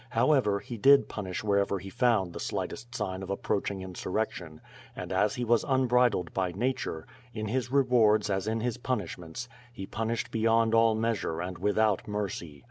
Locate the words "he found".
1.77-2.33